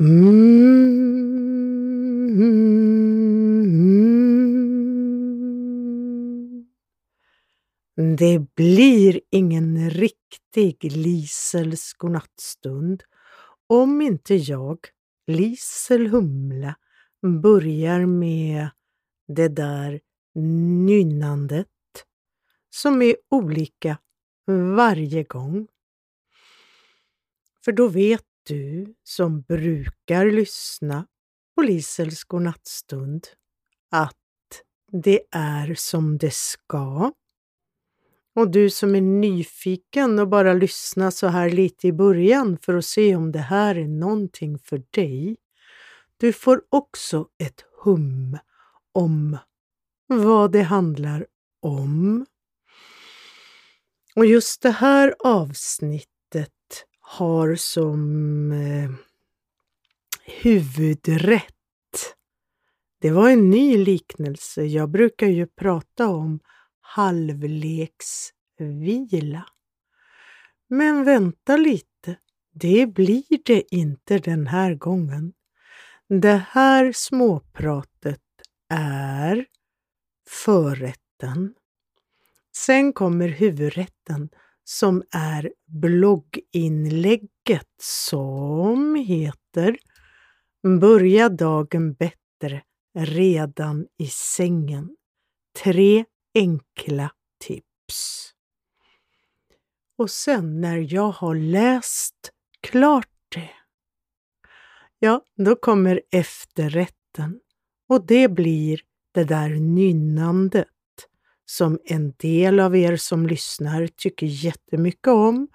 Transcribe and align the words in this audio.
Mm. 0.00 1.08
Det 8.18 8.54
blir 8.54 9.20
ingen 9.30 9.90
riktig 9.90 10.92
Lisels 10.92 11.92
godnattstund 11.92 13.02
om 13.66 14.00
inte 14.02 14.34
jag, 14.34 14.78
Lisel 15.26 16.06
Humla, 16.06 16.76
börjar 17.42 18.06
med 18.06 18.68
det 19.28 19.48
där 19.48 20.00
nynnandet 20.86 21.68
som 22.70 23.02
är 23.02 23.16
olika 23.30 23.98
varje 24.76 25.22
gång. 25.22 25.68
För 27.64 27.72
då 27.72 27.88
vet 27.88 28.27
du 28.48 28.94
som 29.04 29.40
brukar 29.42 30.26
lyssna 30.26 31.06
på 31.54 31.62
Lisels 31.62 32.24
godnattstund 32.24 33.26
att 33.90 34.14
det 34.92 35.20
är 35.30 35.74
som 35.74 36.18
det 36.18 36.34
ska. 36.34 37.12
Och 38.34 38.50
du 38.50 38.70
som 38.70 38.94
är 38.94 39.00
nyfiken 39.00 40.18
och 40.18 40.28
bara 40.28 40.52
lyssnar 40.52 41.10
så 41.10 41.26
här 41.26 41.50
lite 41.50 41.86
i 41.88 41.92
början 41.92 42.58
för 42.62 42.74
att 42.74 42.84
se 42.84 43.16
om 43.16 43.32
det 43.32 43.38
här 43.38 43.74
är 43.74 43.88
någonting 43.88 44.58
för 44.58 44.82
dig. 44.90 45.36
Du 46.16 46.32
får 46.32 46.62
också 46.68 47.28
ett 47.38 47.64
hum 47.82 48.38
om 48.92 49.38
vad 50.06 50.52
det 50.52 50.62
handlar 50.62 51.26
om. 51.60 52.26
Och 54.14 54.26
just 54.26 54.62
det 54.62 54.70
här 54.70 55.14
avsnittet 55.18 56.17
har 57.08 57.54
som 57.54 58.52
eh, 58.52 58.90
huvudrätt 60.42 61.54
det 63.00 63.10
var 63.10 63.30
en 63.30 63.50
ny 63.50 63.84
liknelse. 63.84 64.64
Jag 64.64 64.90
brukar 64.90 65.26
ju 65.26 65.46
prata 65.46 66.08
om 66.08 66.40
halvleksvila. 66.80 69.46
Men 70.68 71.04
vänta 71.04 71.56
lite, 71.56 72.16
det 72.52 72.86
blir 72.86 73.44
det 73.44 73.74
inte 73.74 74.18
den 74.18 74.46
här 74.46 74.74
gången. 74.74 75.32
Det 76.08 76.42
här 76.50 76.92
småpratet 76.92 78.22
är 78.74 79.46
förrätten. 80.28 81.54
Sen 82.56 82.92
kommer 82.92 83.28
huvudrätten 83.28 84.28
som 84.68 85.02
är 85.10 85.52
blogginlägget 85.66 87.30
som 87.82 88.94
heter 88.94 89.76
Börja 90.80 91.28
dagen 91.28 91.92
bättre 91.92 92.62
redan 92.98 93.86
i 93.98 94.06
sängen. 94.06 94.96
Tre 95.62 96.04
enkla 96.34 97.10
tips. 97.44 98.30
Och 99.98 100.10
sen 100.10 100.60
när 100.60 100.94
jag 100.94 101.10
har 101.10 101.34
läst 101.34 102.30
klart 102.60 103.10
det, 103.34 103.50
ja, 104.98 105.24
då 105.36 105.56
kommer 105.56 106.02
efterrätten 106.10 107.40
och 107.88 108.06
det 108.06 108.28
blir 108.28 108.80
det 109.12 109.24
där 109.24 109.48
nynnandet 109.48 110.68
som 111.50 111.78
en 111.84 112.12
del 112.16 112.60
av 112.60 112.76
er 112.76 112.96
som 112.96 113.26
lyssnar 113.26 113.86
tycker 113.86 114.26
jättemycket 114.26 115.08
om 115.08 115.48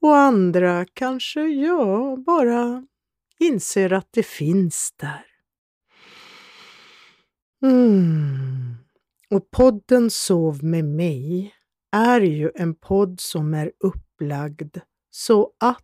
och 0.00 0.16
andra 0.16 0.86
kanske, 0.92 1.40
ja, 1.40 2.16
bara 2.26 2.86
inser 3.38 3.92
att 3.92 4.08
det 4.10 4.26
finns 4.26 4.94
där. 4.96 5.26
Mm. 7.62 8.74
Och 9.30 9.50
podden 9.50 10.10
Sov 10.10 10.64
med 10.64 10.84
mig 10.84 11.54
är 11.92 12.20
ju 12.20 12.50
en 12.54 12.74
podd 12.74 13.20
som 13.20 13.54
är 13.54 13.72
upplagd 13.80 14.78
så 15.10 15.52
att 15.60 15.82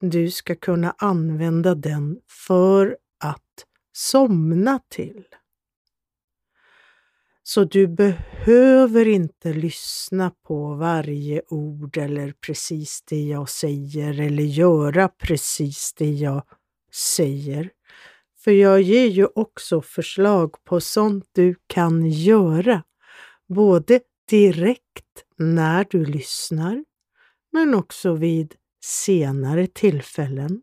du 0.00 0.30
ska 0.30 0.54
kunna 0.54 0.94
använda 0.98 1.74
den 1.74 2.20
för 2.46 2.98
att 3.24 3.66
somna 3.92 4.80
till. 4.88 5.24
Så 7.48 7.64
du 7.64 7.86
behöver 7.86 9.08
inte 9.08 9.52
lyssna 9.52 10.30
på 10.46 10.74
varje 10.74 11.42
ord 11.48 11.96
eller 11.96 12.32
precis 12.32 13.02
det 13.02 13.22
jag 13.22 13.48
säger 13.48 14.20
eller 14.20 14.42
göra 14.42 15.08
precis 15.08 15.94
det 15.94 16.10
jag 16.10 16.42
säger. 17.16 17.70
För 18.38 18.50
jag 18.50 18.80
ger 18.80 19.06
ju 19.06 19.26
också 19.34 19.82
förslag 19.82 20.64
på 20.64 20.80
sånt 20.80 21.24
du 21.32 21.54
kan 21.66 22.10
göra, 22.10 22.82
både 23.48 24.00
direkt 24.30 25.24
när 25.36 25.86
du 25.90 26.04
lyssnar, 26.04 26.84
men 27.52 27.74
också 27.74 28.14
vid 28.14 28.54
senare 28.84 29.66
tillfällen. 29.66 30.62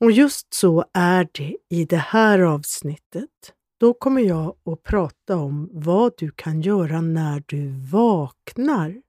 Och 0.00 0.10
just 0.10 0.54
så 0.54 0.84
är 0.94 1.28
det 1.32 1.56
i 1.70 1.84
det 1.84 1.96
här 1.96 2.38
avsnittet. 2.38 3.54
Då 3.78 3.94
kommer 3.94 4.20
jag 4.20 4.56
att 4.64 4.82
prata 4.82 5.36
om 5.36 5.68
vad 5.72 6.12
du 6.18 6.30
kan 6.30 6.60
göra 6.60 7.00
när 7.00 7.42
du 7.46 7.70
vaknar. 7.90 9.02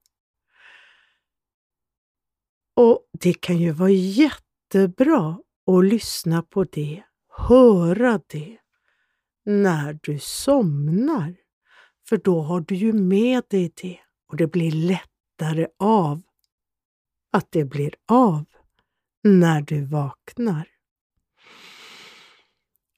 Och 2.75 3.09
det 3.19 3.33
kan 3.33 3.57
ju 3.57 3.71
vara 3.71 3.89
jättebra 3.89 5.39
att 5.67 5.85
lyssna 5.85 6.43
på 6.43 6.63
det, 6.63 7.03
höra 7.37 8.21
det, 8.27 8.57
när 9.45 9.99
du 10.03 10.19
somnar. 10.19 11.35
För 12.09 12.17
då 12.17 12.41
har 12.41 12.61
du 12.61 12.75
ju 12.75 12.93
med 12.93 13.43
dig 13.49 13.73
det 13.81 13.99
och 14.27 14.37
det 14.37 14.47
blir 14.47 14.71
lättare 14.71 15.67
av 15.79 16.21
att 17.31 17.51
det 17.51 17.65
blir 17.65 17.95
av 18.07 18.45
när 19.23 19.61
du 19.61 19.85
vaknar. 19.85 20.78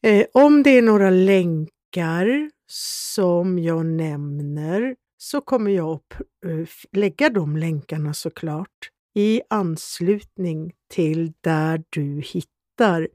Eh, 0.04 0.26
om 0.34 0.64
det 0.64 0.78
är 0.78 0.82
några 0.82 1.10
länkar 1.10 2.52
som 2.68 3.60
jag 3.60 3.86
nämner 3.86 4.96
så 5.18 5.42
kommer 5.42 5.72
jag 5.72 5.90
att 5.90 6.22
eh, 6.46 6.68
lägga 6.92 7.30
de 7.30 7.58
länkarna 7.58 8.14
såklart 8.14 8.90
i 9.16 9.42
anslutning 9.50 10.72
till 10.90 11.34
där 11.42 11.84
du 11.90 12.22
hittar 12.26 13.08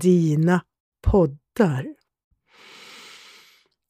dina 0.00 0.64
poddar. 1.06 1.94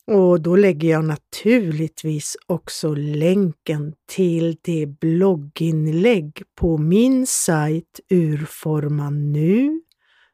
Och 0.06 0.40
då 0.40 0.56
lägger 0.56 0.88
jag 0.90 1.04
naturligtvis 1.04 2.36
också 2.46 2.94
länken 2.94 3.94
till 4.06 4.56
det 4.62 4.86
blogginlägg 4.86 6.42
på 6.54 6.78
min 6.78 7.26
sajt 7.26 8.00
Urforma 8.10 9.10
nu 9.10 9.80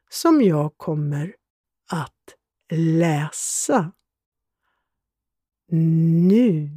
som 0.09 0.41
jag 0.41 0.73
kommer 0.77 1.33
att 1.87 2.35
läsa 2.69 3.91
nu. 5.71 6.69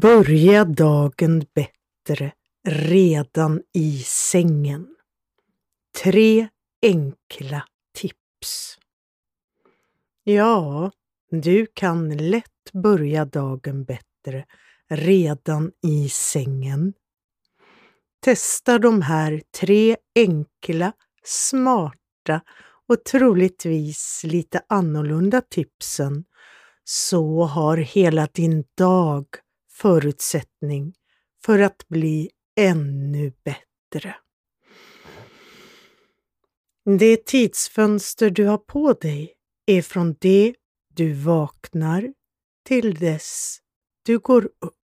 Börja 0.00 0.64
dagen 0.64 1.46
bättre 1.54 2.32
redan 2.68 3.62
i 3.72 3.98
sängen. 3.98 4.96
Tre 6.02 6.48
enkla 6.82 7.64
tips. 7.94 8.78
Ja, 10.24 10.90
du 11.30 11.66
kan 11.74 12.16
lätt 12.16 12.72
börja 12.72 13.24
dagen 13.24 13.84
bättre 13.84 14.46
redan 14.88 15.72
i 15.82 16.08
sängen 16.08 16.92
Testa 18.20 18.78
de 18.78 19.02
här 19.02 19.42
tre 19.60 19.96
enkla, 20.14 20.92
smarta 21.24 22.40
och 22.88 23.04
troligtvis 23.04 24.20
lite 24.24 24.62
annorlunda 24.68 25.40
tipsen 25.40 26.24
så 26.84 27.42
har 27.44 27.76
hela 27.76 28.28
din 28.32 28.64
dag 28.76 29.26
förutsättning 29.72 30.94
för 31.44 31.58
att 31.58 31.88
bli 31.88 32.30
ännu 32.56 33.32
bättre. 33.44 34.16
Det 36.98 37.26
tidsfönster 37.26 38.30
du 38.30 38.46
har 38.46 38.58
på 38.58 38.92
dig 38.92 39.34
är 39.66 39.82
från 39.82 40.16
det 40.20 40.54
du 40.94 41.12
vaknar 41.12 42.14
till 42.64 42.94
dess 42.94 43.58
du 44.02 44.18
går 44.18 44.44
upp. 44.44 44.79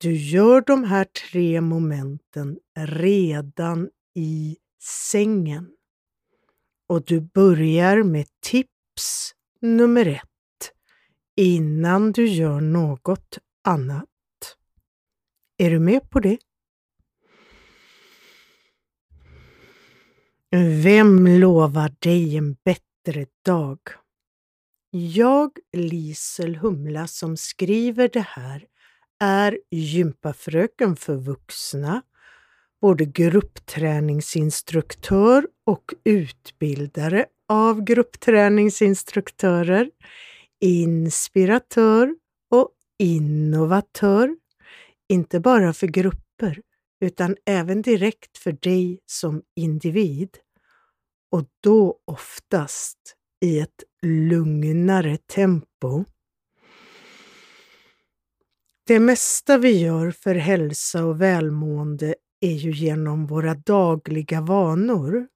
Du 0.00 0.16
gör 0.16 0.60
de 0.60 0.84
här 0.84 1.04
tre 1.04 1.60
momenten 1.60 2.58
redan 2.78 3.90
i 4.14 4.56
sängen. 4.82 5.70
Och 6.86 7.04
du 7.04 7.20
börjar 7.20 8.02
med 8.02 8.26
tips 8.40 9.34
nummer 9.60 10.06
ett 10.06 10.72
innan 11.36 12.12
du 12.12 12.28
gör 12.28 12.60
något 12.60 13.38
annat. 13.64 14.08
Är 15.56 15.70
du 15.70 15.78
med 15.78 16.10
på 16.10 16.20
det? 16.20 16.38
Vem 20.82 21.26
lovar 21.26 21.94
dig 21.98 22.36
en 22.36 22.56
bättre 22.64 23.26
dag? 23.44 23.78
Jag, 24.90 25.58
Lisel 25.72 26.56
Humla, 26.56 27.06
som 27.06 27.36
skriver 27.36 28.08
det 28.12 28.26
här 28.28 28.66
är 29.20 29.58
gympafröken 29.70 30.96
för 30.96 31.16
vuxna, 31.16 32.02
både 32.80 33.04
gruppträningsinstruktör 33.04 35.46
och 35.66 35.94
utbildare 36.04 37.26
av 37.48 37.84
gruppträningsinstruktörer, 37.84 39.90
inspiratör 40.60 42.14
och 42.50 42.70
innovatör, 42.98 44.36
inte 45.08 45.40
bara 45.40 45.72
för 45.72 45.86
grupper 45.86 46.62
utan 47.00 47.36
även 47.46 47.82
direkt 47.82 48.38
för 48.38 48.52
dig 48.52 49.00
som 49.06 49.42
individ 49.56 50.38
och 51.30 51.44
då 51.60 51.98
oftast 52.04 52.98
i 53.40 53.58
ett 53.58 53.84
lugnare 54.02 55.16
tempo. 55.16 56.04
Det 58.88 59.00
mesta 59.00 59.58
vi 59.58 59.80
gör 59.80 60.10
för 60.10 60.34
hälsa 60.34 61.04
och 61.04 61.20
välmående 61.20 62.14
är 62.40 62.52
ju 62.52 62.72
genom 62.72 63.26
våra 63.26 63.54
dagliga 63.54 64.40
vanor. 64.40 65.26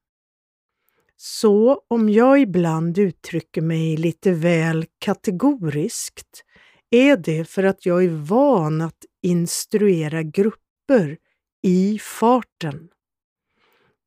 Så 1.17 1.83
om 1.89 2.09
jag 2.09 2.41
ibland 2.41 2.99
uttrycker 2.99 3.63
mig 3.63 3.97
lite 3.97 4.33
väl 4.33 4.87
kategoriskt 4.99 6.45
är 6.91 7.17
det 7.17 7.45
för 7.45 7.63
att 7.63 7.87
jag 7.87 8.05
är 8.05 8.09
van 8.09 8.81
att 8.81 9.05
instruera 9.23 10.23
grupper 10.23 11.19
i 11.63 11.99
farten. 11.99 12.89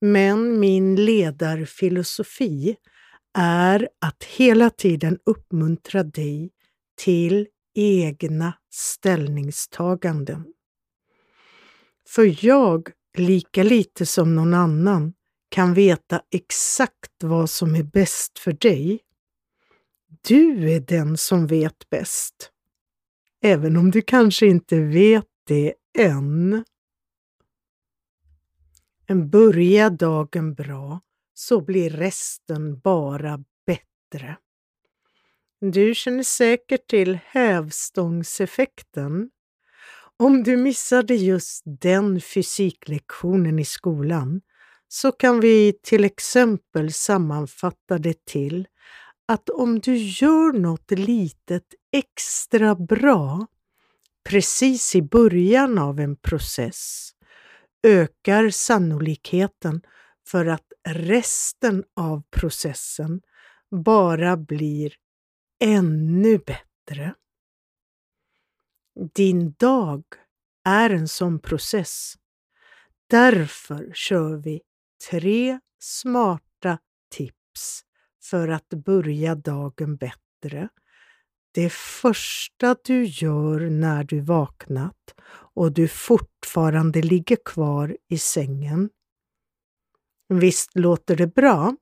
Men 0.01 0.59
min 0.59 0.95
ledarfilosofi 0.95 2.75
är 3.38 3.89
att 4.01 4.24
hela 4.24 4.69
tiden 4.69 5.19
uppmuntra 5.25 6.03
dig 6.03 6.51
till 6.95 7.48
egna 7.75 8.53
ställningstaganden. 8.75 10.45
För 12.07 12.45
jag, 12.45 12.89
lika 13.18 13.63
lite 13.63 14.06
som 14.06 14.36
någon 14.36 14.54
annan, 14.54 15.13
kan 15.50 15.74
veta 15.74 16.22
exakt 16.31 17.24
vad 17.24 17.50
som 17.50 17.75
är 17.75 17.83
bäst 17.83 18.39
för 18.39 18.51
dig. 18.51 19.00
Du 20.22 20.72
är 20.72 20.80
den 20.80 21.18
som 21.18 21.48
vet 21.48 21.89
bäst. 21.89 22.51
Även 23.42 23.77
om 23.77 23.92
du 23.92 24.01
kanske 24.01 24.45
inte 24.45 24.80
vet 24.80 25.30
det 25.48 25.74
än. 25.98 26.63
En 29.07 29.30
börja 29.30 29.89
dagen 29.89 30.54
bra 30.54 31.01
så 31.33 31.62
blir 31.62 31.89
resten 31.89 32.80
bara 32.80 33.44
bättre. 33.66 34.38
Du 35.71 35.95
känner 35.95 36.23
säkert 36.23 36.88
till 36.88 37.19
hävstångseffekten. 37.25 39.29
Om 40.17 40.44
du 40.44 40.57
missade 40.57 41.15
just 41.15 41.63
den 41.65 42.21
fysiklektionen 42.21 43.59
i 43.59 43.65
skolan 43.65 44.41
så 44.88 45.12
kan 45.12 45.39
vi 45.39 45.73
till 45.83 46.03
exempel 46.03 46.94
sammanfatta 46.94 47.97
det 47.97 48.25
till 48.25 48.67
att 49.27 49.50
om 49.50 49.79
du 49.79 49.95
gör 49.95 50.53
något 50.53 50.91
litet 50.91 51.65
extra 51.91 52.75
bra 52.75 53.47
precis 54.29 54.95
i 54.95 55.01
början 55.01 55.77
av 55.77 56.00
en 56.00 56.15
process 56.15 57.12
ökar 57.83 58.50
sannolikheten 58.50 59.81
för 60.27 60.45
att 60.45 60.67
resten 60.88 61.83
av 61.95 62.23
processen 62.31 63.21
bara 63.71 64.38
blir 64.38 64.94
ännu 65.59 66.37
bättre. 66.37 67.15
Din 69.13 69.51
dag 69.59 70.03
är 70.63 70.89
en 70.89 71.07
sån 71.07 71.39
process. 71.39 72.13
Därför 73.09 73.91
kör 73.93 74.35
vi 74.35 74.61
tre 75.09 75.59
smarta 75.79 76.79
tips 77.09 77.81
för 78.23 78.47
att 78.47 78.69
börja 78.69 79.35
dagen 79.35 79.95
bättre. 79.95 80.69
Det 81.51 81.73
första 81.73 82.75
du 82.83 83.03
gör 83.03 83.59
när 83.59 84.03
du 84.03 84.19
vaknat 84.19 85.15
och 85.53 85.71
du 85.71 85.87
fortfarande 85.87 87.01
ligger 87.01 87.37
kvar 87.45 87.97
i 88.09 88.17
sängen. 88.17 88.89
Visst 90.29 90.75
låter 90.75 91.15
det 91.15 91.27
bra? 91.27 91.75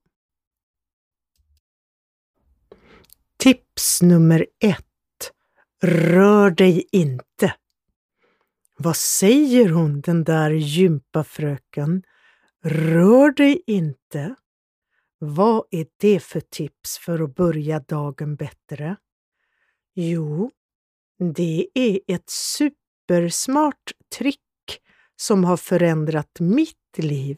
Tips 3.43 4.01
nummer 4.01 4.47
ett. 4.59 5.31
Rör 5.81 6.49
dig 6.49 6.87
inte. 6.91 7.55
Vad 8.77 8.95
säger 8.97 9.69
hon, 9.69 10.01
den 10.01 10.23
där 10.23 10.51
gympafröken? 10.51 12.03
Rör 12.63 13.31
dig 13.31 13.63
inte. 13.67 14.35
Vad 15.19 15.65
är 15.71 15.87
det 15.97 16.19
för 16.19 16.39
tips 16.39 16.97
för 16.97 17.23
att 17.23 17.35
börja 17.35 17.79
dagen 17.79 18.35
bättre? 18.35 18.95
Jo, 19.95 20.51
det 21.33 21.67
är 21.73 21.99
ett 22.07 22.29
supersmart 22.29 23.91
trick 24.17 24.81
som 25.15 25.43
har 25.43 25.57
förändrat 25.57 26.39
mitt 26.39 26.97
liv 26.97 27.37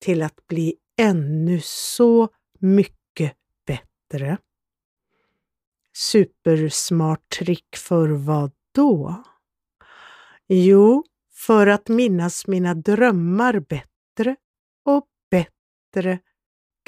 till 0.00 0.22
att 0.22 0.46
bli 0.46 0.74
ännu 0.98 1.60
så 1.62 2.28
mycket 2.60 3.36
bättre. 3.66 4.38
Supersmart 5.96 7.28
trick 7.38 7.76
för 7.76 8.08
vad 8.08 8.52
då? 8.74 9.24
Jo, 10.48 11.04
för 11.32 11.66
att 11.66 11.88
minnas 11.88 12.46
mina 12.46 12.74
drömmar 12.74 13.60
bättre 13.60 14.36
och 14.84 15.08
bättre 15.30 16.18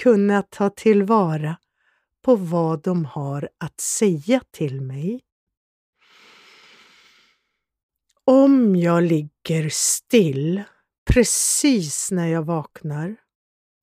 kunna 0.02 0.42
ta 0.42 0.70
tillvara 0.70 1.56
på 2.22 2.36
vad 2.36 2.82
de 2.82 3.04
har 3.04 3.48
att 3.58 3.80
säga 3.80 4.40
till 4.50 4.80
mig. 4.80 5.20
Om 8.24 8.76
jag 8.76 9.02
ligger 9.02 9.68
still 9.68 10.62
precis 11.10 12.10
när 12.10 12.26
jag 12.26 12.42
vaknar 12.42 13.16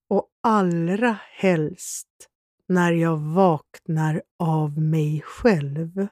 och 0.09 0.29
allra 0.41 1.17
helst 1.31 2.29
när 2.73 2.91
jag 2.91 3.17
vaknar 3.17 4.21
av 4.39 4.77
mig 4.81 5.21
själv. 5.25 6.07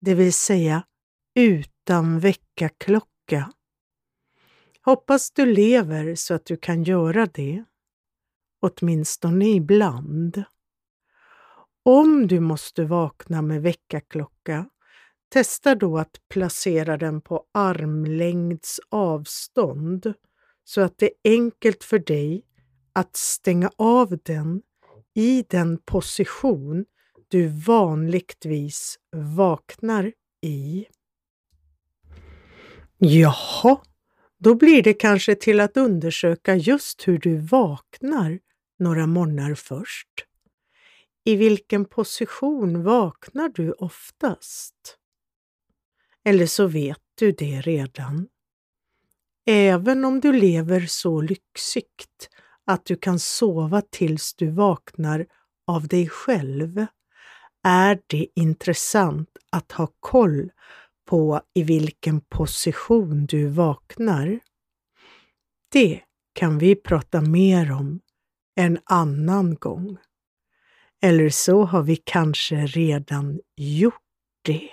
Det 0.00 0.14
vill 0.14 0.32
säga 0.32 0.84
utan 1.34 2.20
väckarklocka. 2.20 3.52
Hoppas 4.80 5.30
du 5.30 5.46
lever 5.46 6.14
så 6.14 6.34
att 6.34 6.44
du 6.44 6.56
kan 6.56 6.82
göra 6.82 7.26
det. 7.26 7.64
Åtminstone 8.60 9.48
ibland. 9.48 10.44
Om 11.82 12.26
du 12.26 12.40
måste 12.40 12.84
vakna 12.84 13.42
med 13.42 13.62
väckarklocka, 13.62 14.68
testa 15.28 15.74
då 15.74 15.98
att 15.98 16.20
placera 16.28 16.96
den 16.96 17.20
på 17.20 17.44
armlängds 17.54 18.80
avstånd 18.88 20.14
så 20.64 20.80
att 20.80 20.98
det 20.98 21.06
är 21.06 21.32
enkelt 21.32 21.84
för 21.84 21.98
dig 21.98 22.44
att 22.92 23.16
stänga 23.16 23.70
av 23.76 24.18
den 24.24 24.62
i 25.16 25.44
den 25.48 25.78
position 25.78 26.84
du 27.28 27.48
vanligtvis 27.48 28.98
vaknar 29.16 30.12
i. 30.42 30.86
Jaha, 32.98 33.80
då 34.38 34.54
blir 34.54 34.82
det 34.82 34.94
kanske 34.94 35.34
till 35.34 35.60
att 35.60 35.76
undersöka 35.76 36.56
just 36.56 37.08
hur 37.08 37.18
du 37.18 37.36
vaknar 37.36 38.38
några 38.78 39.06
morgnar 39.06 39.54
först. 39.54 40.08
I 41.24 41.36
vilken 41.36 41.84
position 41.84 42.82
vaknar 42.82 43.48
du 43.48 43.72
oftast? 43.72 44.98
Eller 46.24 46.46
så 46.46 46.66
vet 46.66 47.02
du 47.14 47.32
det 47.32 47.60
redan. 47.60 48.28
Även 49.46 50.04
om 50.04 50.20
du 50.20 50.32
lever 50.32 50.86
så 50.86 51.20
lyxigt 51.20 52.30
att 52.66 52.84
du 52.84 52.96
kan 52.96 53.18
sova 53.18 53.82
tills 53.90 54.34
du 54.34 54.50
vaknar 54.50 55.26
av 55.66 55.88
dig 55.88 56.08
själv 56.08 56.86
är 57.62 58.00
det 58.06 58.26
intressant 58.34 59.28
att 59.50 59.72
ha 59.72 59.88
koll 60.00 60.50
på 61.06 61.40
i 61.54 61.62
vilken 61.62 62.20
position 62.20 63.26
du 63.26 63.48
vaknar. 63.48 64.40
Det 65.72 66.00
kan 66.32 66.58
vi 66.58 66.76
prata 66.76 67.20
mer 67.20 67.72
om 67.72 68.00
en 68.54 68.78
annan 68.84 69.54
gång. 69.54 69.96
Eller 71.02 71.30
så 71.30 71.64
har 71.64 71.82
vi 71.82 71.96
kanske 71.96 72.56
redan 72.66 73.40
gjort 73.56 74.02
det. 74.42 74.70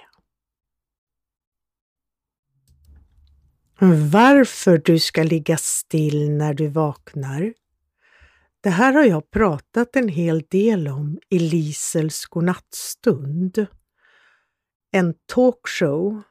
Varför 4.12 4.78
du 4.78 5.00
ska 5.00 5.24
ligga 5.24 5.58
still 5.58 6.32
när 6.32 6.54
du 6.54 6.68
vaknar. 6.68 7.54
Det 8.64 8.70
här 8.70 8.94
har 8.94 9.04
jag 9.04 9.32
pratat 9.32 9.96
en 9.96 10.08
hel 10.08 10.44
del 10.50 10.88
om 10.88 11.20
i 11.30 11.40
Lisels 11.40 12.26
godnattstund. 12.26 13.66
En 14.92 15.14
talkshow, 15.34 16.22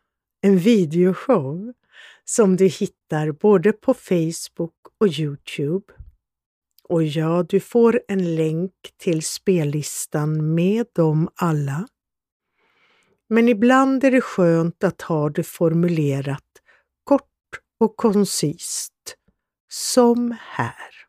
en 0.40 0.58
videoshow 0.58 1.72
som 2.24 2.56
du 2.56 2.66
hittar 2.66 3.32
både 3.32 3.72
på 3.72 3.94
Facebook 3.94 4.74
och 5.00 5.08
Youtube. 5.08 5.92
Och 6.82 7.04
ja, 7.04 7.42
du 7.48 7.60
får 7.60 8.00
en 8.08 8.34
länk 8.34 8.72
till 8.96 9.22
spellistan 9.22 10.54
med 10.54 10.86
dem 10.92 11.28
alla. 11.34 11.88
Men 13.28 13.48
ibland 13.48 14.04
är 14.04 14.10
det 14.10 14.20
skönt 14.20 14.84
att 14.84 15.02
ha 15.02 15.30
det 15.30 15.44
formulerat 15.44 16.62
kort 17.04 17.60
och 17.80 17.96
koncist, 17.96 19.16
som 19.68 20.36
här. 20.40 21.01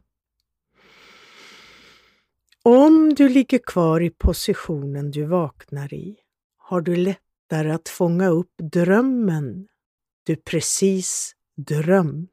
Om 2.66 3.14
du 3.14 3.30
ligger 3.30 3.60
kvar 3.60 4.02
i 4.02 4.10
positionen 4.10 5.12
du 5.12 5.26
vaknar 5.26 5.94
i 5.94 6.16
har 6.58 6.82
du 6.82 6.96
lättare 6.96 7.72
att 7.72 7.90
fånga 7.90 8.30
upp 8.30 8.54
drömmen 8.58 9.68
du 10.24 10.36
precis 10.36 11.36
drömt. 11.58 12.30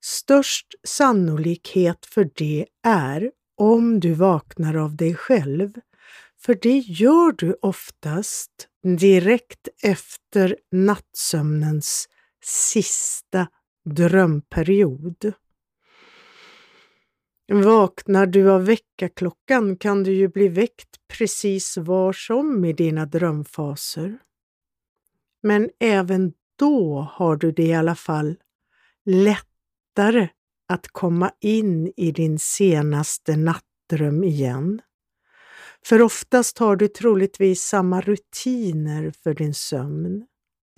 Störst 0.00 0.66
sannolikhet 0.84 2.06
för 2.06 2.30
det 2.34 2.66
är 2.82 3.32
om 3.56 4.00
du 4.00 4.14
vaknar 4.14 4.74
av 4.74 4.96
dig 4.96 5.14
själv, 5.14 5.72
för 6.40 6.54
det 6.54 6.78
gör 6.78 7.32
du 7.32 7.56
oftast 7.62 8.68
direkt 8.98 9.68
efter 9.82 10.56
nattsömnens 10.70 12.08
sista 12.44 13.48
drömperiod. 13.84 15.32
Vaknar 17.54 18.26
du 18.26 18.50
av 18.50 18.64
väckarklockan 18.66 19.76
kan 19.76 20.02
du 20.02 20.12
ju 20.12 20.28
bli 20.28 20.48
väckt 20.48 20.96
precis 21.08 21.76
var 21.76 22.12
som 22.12 22.64
i 22.64 22.72
dina 22.72 23.06
drömfaser. 23.06 24.18
Men 25.42 25.70
även 25.80 26.32
då 26.58 27.08
har 27.12 27.36
du 27.36 27.52
det 27.52 27.62
i 27.62 27.74
alla 27.74 27.94
fall 27.94 28.36
lättare 29.04 30.28
att 30.68 30.88
komma 30.88 31.32
in 31.40 31.92
i 31.96 32.12
din 32.12 32.38
senaste 32.38 33.36
nattdröm 33.36 34.24
igen. 34.24 34.82
För 35.86 36.02
oftast 36.02 36.58
har 36.58 36.76
du 36.76 36.88
troligtvis 36.88 37.62
samma 37.62 38.00
rutiner 38.00 39.10
för 39.22 39.34
din 39.34 39.54
sömn. 39.54 40.26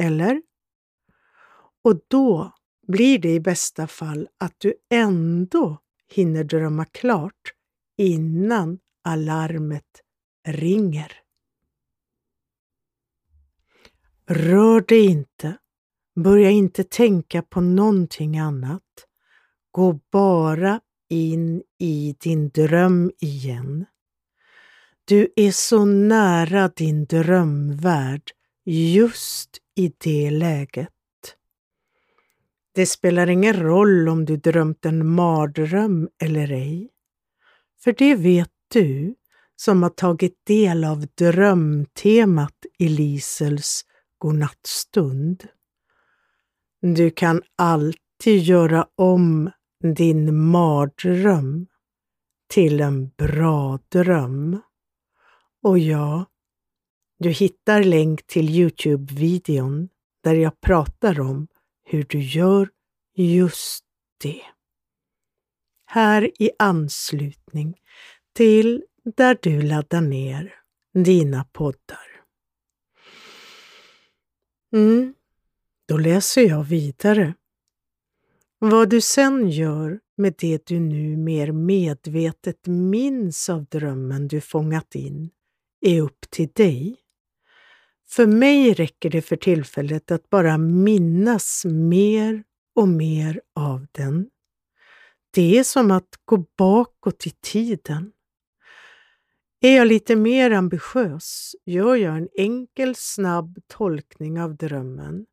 Eller? 0.02 0.42
Och 1.82 2.00
då 2.08 2.52
blir 2.86 3.18
det 3.18 3.34
i 3.34 3.40
bästa 3.40 3.86
fall 3.86 4.28
att 4.38 4.54
du 4.58 4.74
ändå 4.90 5.83
hinner 6.12 6.44
drömma 6.44 6.84
klart 6.84 7.52
innan 7.96 8.78
alarmet 9.04 10.02
ringer. 10.46 11.12
Rör 14.26 14.80
dig 14.80 15.06
inte. 15.06 15.58
Börja 16.16 16.50
inte 16.50 16.84
tänka 16.84 17.42
på 17.42 17.60
någonting 17.60 18.38
annat. 18.38 18.82
Gå 19.70 20.00
bara 20.12 20.80
in 21.08 21.62
i 21.78 22.16
din 22.20 22.48
dröm 22.48 23.12
igen. 23.20 23.86
Du 25.04 25.32
är 25.36 25.52
så 25.52 25.84
nära 25.84 26.68
din 26.68 27.04
drömvärld 27.04 28.30
just 28.64 29.58
i 29.74 29.92
det 29.98 30.30
läget. 30.30 30.93
Det 32.74 32.86
spelar 32.86 33.30
ingen 33.30 33.54
roll 33.62 34.08
om 34.08 34.24
du 34.24 34.36
drömt 34.36 34.84
en 34.84 35.06
mardröm 35.06 36.08
eller 36.22 36.52
ej. 36.52 36.90
För 37.84 37.92
det 37.92 38.14
vet 38.14 38.50
du 38.72 39.14
som 39.56 39.82
har 39.82 39.90
tagit 39.90 40.46
del 40.46 40.84
av 40.84 41.06
drömtemat 41.18 42.66
i 42.78 42.88
Lisels 42.88 43.84
godnattstund. 44.18 45.44
Du 46.80 47.10
kan 47.10 47.42
alltid 47.56 48.42
göra 48.42 48.86
om 48.94 49.50
din 49.82 50.36
mardröm 50.36 51.66
till 52.48 52.80
en 52.80 53.08
bra 53.08 53.78
dröm. 53.88 54.60
Och 55.62 55.78
ja, 55.78 56.26
du 57.18 57.30
hittar 57.30 57.82
länk 57.82 58.26
till 58.26 58.50
Youtube-videon 58.50 59.88
där 60.22 60.34
jag 60.34 60.60
pratar 60.60 61.20
om 61.20 61.48
hur 61.84 62.04
du 62.08 62.18
gör 62.18 62.68
just 63.16 63.84
det. 64.22 64.42
Här 65.86 66.42
i 66.42 66.50
anslutning 66.58 67.80
till 68.32 68.84
där 69.16 69.38
du 69.42 69.62
laddar 69.62 70.00
ner 70.00 70.54
dina 70.94 71.44
poddar. 71.44 72.24
Mm, 74.72 75.14
då 75.88 75.96
läser 75.96 76.42
jag 76.42 76.64
vidare. 76.64 77.34
Vad 78.58 78.90
du 78.90 79.00
sen 79.00 79.50
gör 79.50 80.00
med 80.16 80.34
det 80.38 80.66
du 80.66 80.80
nu 80.80 81.16
mer 81.16 81.52
medvetet 81.52 82.66
minns 82.66 83.48
av 83.48 83.64
drömmen 83.64 84.28
du 84.28 84.40
fångat 84.40 84.94
in 84.94 85.30
är 85.80 86.00
upp 86.00 86.20
till 86.30 86.48
dig. 86.54 86.96
För 88.16 88.26
mig 88.26 88.74
räcker 88.74 89.10
det 89.10 89.22
för 89.22 89.36
tillfället 89.36 90.10
att 90.10 90.30
bara 90.30 90.58
minnas 90.58 91.64
mer 91.64 92.44
och 92.74 92.88
mer 92.88 93.40
av 93.54 93.86
den. 93.92 94.30
Det 95.30 95.58
är 95.58 95.64
som 95.64 95.90
att 95.90 96.08
gå 96.24 96.46
bakåt 96.58 97.26
i 97.26 97.30
tiden. 97.30 98.12
Är 99.60 99.76
jag 99.76 99.86
lite 99.86 100.16
mer 100.16 100.50
ambitiös 100.50 101.56
gör 101.64 101.96
jag 101.96 102.16
en 102.16 102.28
enkel, 102.36 102.94
snabb 102.96 103.58
tolkning 103.66 104.40
av 104.40 104.56
drömmen. 104.56 105.26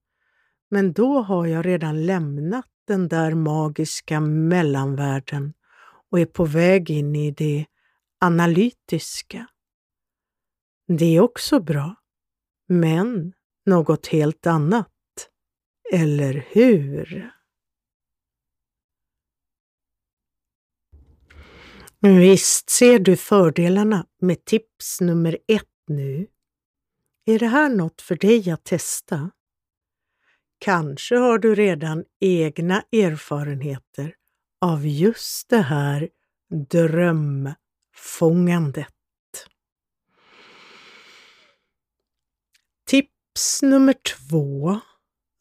Men 0.70 0.94
då 0.94 1.22
har 1.22 1.46
jag 1.46 1.66
redan 1.66 2.06
lämnat 2.06 2.68
den 2.88 3.08
där 3.08 3.34
magiska 3.34 4.20
mellanvärlden 4.20 5.54
och 6.12 6.20
är 6.20 6.26
på 6.26 6.46
väg 6.46 6.90
in 6.90 7.16
i 7.16 7.32
det 7.32 7.66
analytiska. 8.20 9.48
Det 10.88 11.16
är 11.16 11.20
också 11.20 11.60
bra, 11.60 11.96
men 12.72 13.34
något 13.66 14.08
helt 14.08 14.48
annat. 14.48 14.88
Eller 15.94 16.48
hur? 16.50 17.32
Visst 22.00 22.70
ser 22.70 23.00
du 23.00 23.18
fördelarna 23.18 24.08
med 24.22 24.46
tips 24.46 25.02
nummer 25.02 25.38
ett 25.48 25.68
nu? 25.88 26.28
Är 27.26 27.40
det 27.40 27.48
här 27.48 27.70
något 27.70 28.02
för 28.02 28.16
dig 28.16 28.52
att 28.52 28.64
testa? 28.64 29.32
Kanske 30.60 31.16
har 31.16 31.40
du 31.40 31.56
redan 31.56 32.06
egna 32.20 32.84
erfarenheter 32.92 34.16
av 34.62 34.88
just 34.88 35.50
det 35.50 35.62
här 35.62 36.10
drömfångandet. 36.70 39.01
Tips 43.34 43.62
nummer 43.62 43.94
två. 43.94 44.80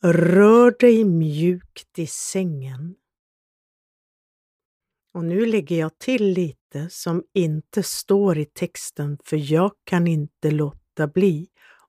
Rör 0.02 0.76
dig 0.80 1.04
mjukt 1.04 1.98
i 1.98 2.06
sängen. 2.06 2.94
Och 5.14 5.24
nu 5.24 5.46
lägger 5.46 5.78
jag 5.78 5.98
till 5.98 6.24
lite 6.24 6.90
som 6.90 7.22
inte 7.34 7.82
står 7.82 8.38
i 8.38 8.44
texten 8.44 9.18
för 9.24 9.52
jag 9.52 9.72
kan 9.84 10.06
inte 10.06 10.50
låta 10.50 11.06
bli 11.06 11.48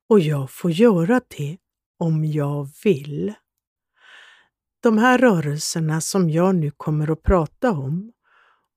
och 0.09 0.19
jag 0.19 0.51
får 0.51 0.71
göra 0.71 1.21
det 1.37 1.57
om 1.99 2.25
jag 2.25 2.69
vill. 2.83 3.33
De 4.83 4.97
här 4.97 5.17
rörelserna 5.17 6.01
som 6.01 6.29
jag 6.29 6.55
nu 6.55 6.71
kommer 6.71 7.11
att 7.11 7.23
prata 7.23 7.71
om 7.71 8.13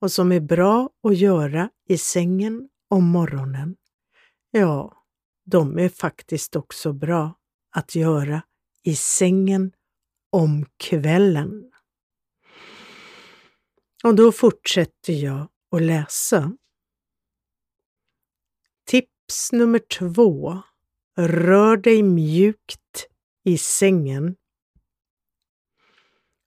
och 0.00 0.12
som 0.12 0.32
är 0.32 0.40
bra 0.40 0.90
att 1.02 1.18
göra 1.18 1.70
i 1.88 1.98
sängen 1.98 2.68
om 2.88 3.04
morgonen, 3.04 3.76
ja, 4.50 5.03
de 5.44 5.78
är 5.78 5.88
faktiskt 5.88 6.56
också 6.56 6.92
bra 6.92 7.34
att 7.70 7.94
göra 7.94 8.42
i 8.82 8.96
sängen 8.96 9.72
om 10.30 10.66
kvällen. 10.76 11.70
Och 14.04 14.14
då 14.14 14.32
fortsätter 14.32 15.12
jag 15.12 15.48
att 15.70 15.82
läsa. 15.82 16.56
Tips 18.86 19.52
nummer 19.52 19.78
två. 19.78 20.62
Rör 21.16 21.76
dig 21.76 22.02
mjukt 22.02 23.06
i 23.44 23.58
sängen. 23.58 24.36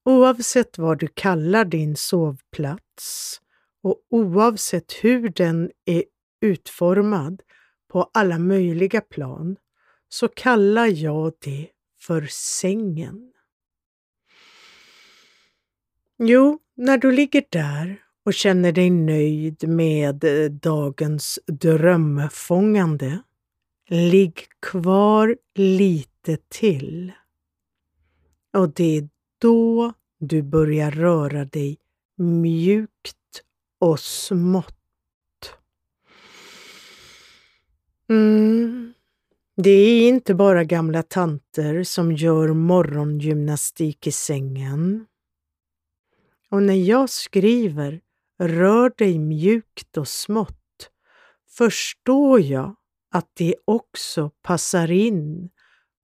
Oavsett 0.06 0.78
vad 0.78 1.00
du 1.00 1.08
kallar 1.08 1.66
din 1.66 1.96
sovplats 1.96 3.42
och 3.84 4.06
oavsett 4.10 4.92
hur 4.92 5.30
den 5.30 5.72
är 5.86 6.04
utformad 6.42 7.42
på 7.88 8.10
alla 8.14 8.40
möjliga 8.40 9.02
plan 9.02 9.58
så 10.10 10.28
kallar 10.28 10.88
jag 10.88 11.34
det 11.40 11.68
för 12.00 12.28
sängen? 12.32 13.34
Jo, 16.18 16.60
när 16.76 16.98
du 16.98 17.12
ligger 17.12 17.44
där 17.50 18.04
och 18.26 18.34
känner 18.34 18.72
dig 18.72 18.90
nöjd 18.90 19.68
med 19.68 20.24
eh, 20.24 20.52
dagens 20.52 21.40
drömfångande, 21.46 23.20
ligg 23.90 24.46
kvar 24.60 25.38
lite 25.56 26.38
till. 26.50 27.12
Och 28.54 28.70
det 28.70 28.98
är 28.98 29.10
då 29.38 29.94
du 30.20 30.42
börjar 30.42 30.92
röra 30.92 31.46
dig 31.46 31.78
mjukt 32.18 33.44
och 33.80 34.00
smått. 34.00 34.77
Mm. 38.10 38.94
Det 39.56 39.70
är 39.70 40.08
inte 40.08 40.36
bara 40.36 40.64
gamla 40.64 41.04
tanter 41.04 41.84
som 41.84 42.12
gör 42.12 42.48
morgongymnastik 42.48 44.08
i 44.08 44.12
sängen. 44.12 45.06
Och 46.50 46.64
när 46.64 46.74
jag 46.90 47.10
skriver 47.10 48.02
Rör 48.40 48.94
dig 48.98 49.20
mjukt 49.20 49.98
och 49.98 50.08
smått 50.08 50.90
förstår 51.50 52.42
jag 52.42 52.76
att 53.12 53.32
det 53.34 53.56
också 53.66 54.32
passar 54.42 54.92
in 54.92 55.50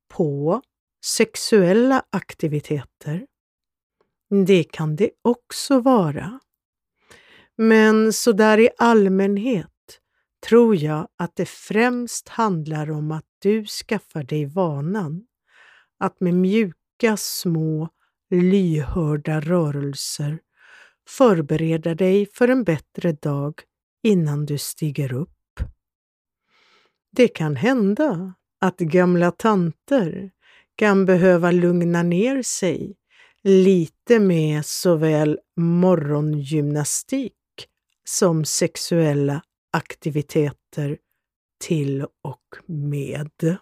på 0.07 0.61
sexuella 1.05 2.05
aktiviteter. 2.09 3.27
Det 4.45 4.63
kan 4.63 4.95
det 4.95 5.09
också 5.21 5.79
vara. 5.79 6.39
Men 7.55 8.13
så 8.13 8.31
där 8.31 8.59
i 8.59 8.69
allmänhet 8.77 9.72
tror 10.47 10.75
jag 10.75 11.07
att 11.17 11.35
det 11.35 11.49
främst 11.49 12.29
handlar 12.29 12.91
om 12.91 13.11
att 13.11 13.25
du 13.39 13.65
skaffar 13.65 14.23
dig 14.23 14.45
vanan 14.45 15.25
att 15.99 16.19
med 16.19 16.33
mjuka, 16.33 17.17
små, 17.17 17.89
lyhörda 18.29 19.39
rörelser 19.39 20.39
förbereda 21.09 21.95
dig 21.95 22.25
för 22.33 22.47
en 22.47 22.63
bättre 22.63 23.11
dag 23.11 23.53
innan 24.03 24.45
du 24.45 24.57
stiger 24.57 25.13
upp. 25.13 25.29
Det 27.11 27.27
kan 27.27 27.55
hända 27.55 28.33
att 28.61 28.77
gamla 28.77 29.31
tanter 29.31 30.31
kan 30.75 31.05
behöva 31.05 31.51
lugna 31.51 32.03
ner 32.03 32.41
sig 32.41 32.95
lite 33.43 34.19
med 34.19 34.65
såväl 34.65 35.39
morgongymnastik 35.57 37.33
som 38.05 38.45
sexuella 38.45 39.41
aktiviteter 39.73 40.97
till 41.59 42.05
och 42.21 42.55
med. 42.65 43.57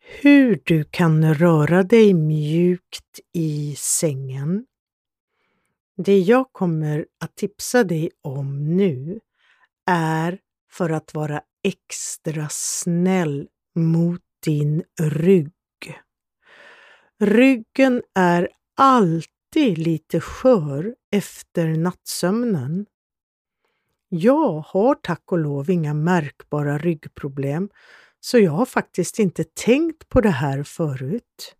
Hur 0.00 0.62
du 0.64 0.84
kan 0.84 1.34
röra 1.34 1.82
dig 1.82 2.14
mjukt 2.14 3.20
i 3.32 3.74
sängen. 3.78 4.66
Det 5.96 6.18
jag 6.18 6.52
kommer 6.52 7.06
att 7.20 7.36
tipsa 7.36 7.84
dig 7.84 8.10
om 8.22 8.76
nu 8.76 9.20
är 9.86 10.38
för 10.70 10.90
att 10.90 11.14
vara 11.14 11.42
extra 11.62 12.48
snäll 12.50 13.48
mot 13.74 14.22
din 14.44 14.82
rygg. 15.00 15.52
Ryggen 17.20 18.02
är 18.14 18.48
alltid 19.56 19.78
lite 19.78 20.20
skör 20.20 20.94
efter 21.10 21.68
nattsömnen. 21.68 22.86
Jag 24.08 24.60
har 24.60 24.94
tack 24.94 25.32
och 25.32 25.38
lov 25.38 25.70
inga 25.70 25.94
märkbara 25.94 26.78
ryggproblem, 26.78 27.68
så 28.20 28.38
jag 28.38 28.52
har 28.52 28.66
faktiskt 28.66 29.18
inte 29.18 29.44
tänkt 29.44 30.08
på 30.08 30.20
det 30.20 30.30
här 30.30 30.62
förut. 30.62 31.56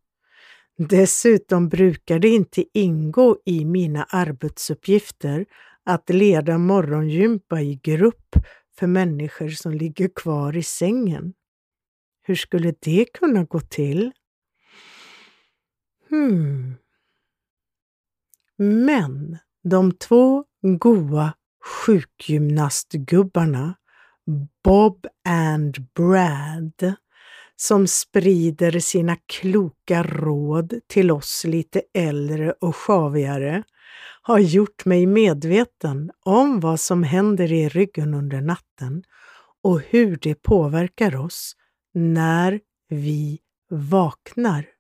Dessutom 0.79 1.69
brukar 1.69 2.19
det 2.19 2.29
inte 2.29 2.65
ingå 2.73 3.39
i 3.45 3.65
mina 3.65 4.05
arbetsuppgifter 4.05 5.47
att 5.85 6.11
leda 6.11 6.59
morgongympa 6.59 7.61
i 7.61 7.81
grupp 7.83 8.37
för 8.79 8.87
människor 8.87 9.49
som 9.49 9.73
ligger 9.73 10.11
kvar 10.15 10.57
i 10.57 10.63
sängen. 10.63 11.35
Hur 12.23 12.35
skulle 12.35 12.75
det 12.81 13.05
kunna 13.13 13.45
gå 13.45 13.61
till? 13.61 14.13
Hmm. 16.09 16.82
Men 18.63 19.39
de 19.65 19.93
två 19.93 20.45
goa 20.79 21.35
sjukgymnastgubbarna 21.65 23.75
Bob 24.65 25.07
and 25.29 25.87
Brad 25.95 26.95
som 27.57 27.87
sprider 27.87 28.79
sina 28.79 29.17
kloka 29.27 30.03
råd 30.03 30.75
till 30.87 31.11
oss 31.11 31.45
lite 31.45 31.83
äldre 31.95 32.53
och 32.53 32.77
sjavigare 32.77 33.63
har 34.23 34.39
gjort 34.39 34.85
mig 34.85 35.07
medveten 35.07 36.11
om 36.25 36.61
vad 36.61 36.81
som 36.81 37.03
händer 37.03 37.53
i 37.53 37.69
ryggen 37.69 38.15
under 38.15 38.41
natten 38.41 39.05
och 39.63 39.81
hur 39.81 40.17
det 40.17 40.35
påverkar 40.35 41.17
oss 41.17 41.57
när 41.95 42.61
vi 42.89 43.39
vaknar. 43.71 44.72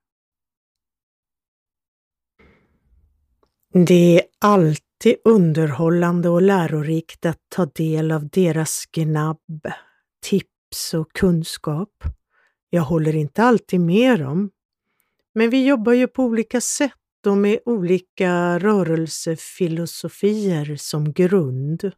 Det 3.74 4.20
är 4.20 4.22
alltid 4.40 5.16
underhållande 5.24 6.28
och 6.28 6.42
lärorikt 6.42 7.26
att 7.26 7.38
ta 7.48 7.66
del 7.66 8.12
av 8.12 8.28
deras 8.28 8.86
gnabb, 8.92 9.66
tips 10.22 10.94
och 10.94 11.12
kunskap. 11.12 12.04
Jag 12.70 12.82
håller 12.82 13.16
inte 13.16 13.42
alltid 13.42 13.80
med 13.80 14.20
dem, 14.20 14.50
men 15.34 15.50
vi 15.50 15.66
jobbar 15.66 15.92
ju 15.92 16.08
på 16.08 16.24
olika 16.24 16.60
sätt 16.60 16.92
och 17.26 17.36
med 17.36 17.58
olika 17.64 18.58
rörelsefilosofier 18.58 20.76
som 20.76 21.12
grund. 21.12 21.92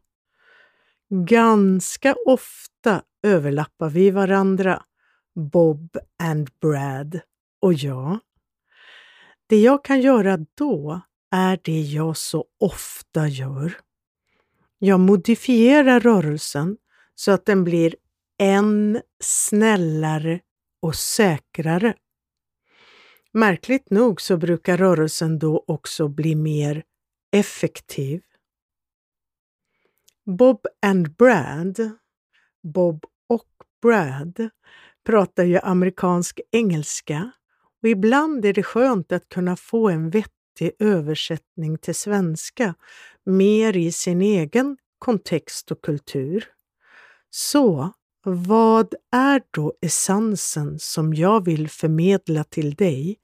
Ganska 1.09 2.15
ofta 2.25 3.01
överlappar 3.23 3.89
vi 3.89 4.11
varandra, 4.11 4.83
Bob 5.51 5.97
and 6.23 6.49
Brad 6.61 7.19
och 7.61 7.73
jag. 7.73 8.19
Det 9.47 9.61
jag 9.61 9.85
kan 9.85 10.01
göra 10.01 10.37
då 10.57 11.01
är 11.35 11.59
det 11.63 11.81
jag 11.81 12.17
så 12.17 12.45
ofta 12.59 13.27
gör. 13.27 13.79
Jag 14.79 14.99
modifierar 14.99 15.99
rörelsen 15.99 16.77
så 17.15 17.31
att 17.31 17.45
den 17.45 17.63
blir 17.63 17.95
än 18.39 19.01
snällare 19.23 20.39
och 20.81 20.95
säkrare. 20.95 21.93
Märkligt 23.31 23.89
nog 23.89 24.21
så 24.21 24.37
brukar 24.37 24.77
rörelsen 24.77 25.39
då 25.39 25.63
också 25.67 26.07
bli 26.07 26.35
mer 26.35 26.83
effektiv. 27.31 28.21
Bob 30.25 30.65
and 30.81 31.15
Brad, 31.15 31.91
Bob 32.63 33.05
och 33.29 33.49
Brad, 33.81 34.49
pratar 35.05 35.43
ju 35.43 35.59
amerikansk 35.59 36.39
engelska 36.51 37.31
och 37.81 37.89
ibland 37.89 38.45
är 38.45 38.53
det 38.53 38.63
skönt 38.63 39.11
att 39.11 39.29
kunna 39.29 39.55
få 39.55 39.89
en 39.89 40.09
vettig 40.09 40.34
översättning 40.79 41.77
till 41.77 41.95
svenska, 41.95 42.75
mer 43.25 43.77
i 43.77 43.91
sin 43.91 44.21
egen 44.21 44.77
kontext 44.99 45.71
och 45.71 45.81
kultur. 45.81 46.45
Så 47.29 47.93
vad 48.23 48.93
är 49.11 49.41
då 49.51 49.73
essensen 49.81 50.79
som 50.79 51.13
jag 51.13 51.45
vill 51.45 51.69
förmedla 51.69 52.43
till 52.43 52.75
dig 52.75 53.17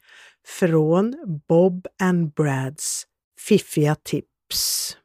från 0.48 1.16
Bob 1.48 1.88
and 2.02 2.34
Brads 2.34 3.04
fiffiga 3.48 3.96
tips? 3.96 4.98